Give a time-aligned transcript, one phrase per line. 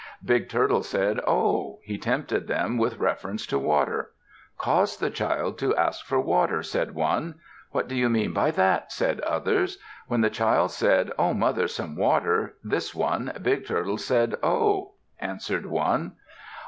[0.25, 4.13] Big Turtle said, "Oh!" He tempted them with reference to water.
[4.57, 7.35] "Cause the child to ask for water," said one.
[7.69, 9.77] "What do you mean by that?" said others.
[10.07, 15.67] "When the child said, 'O mother, some water,' this one, Big Turtle, said 'Oh!'" answered
[15.67, 16.13] one.